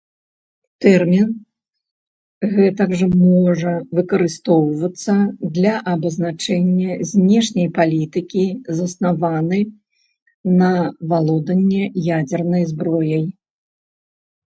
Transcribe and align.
Тэрмін 0.83 1.27
гэтак 2.53 2.95
жа 3.01 3.07
можа 3.17 3.73
выкарыстоўвацца 3.99 5.17
для 5.59 5.75
абазначэння 5.93 6.97
знешняй 7.11 7.69
палітыкі 7.77 8.47
заснаваны 8.81 9.61
на 10.59 10.73
валоданні 11.15 11.83
ядзернай 12.19 12.63
зброяй. 12.75 13.25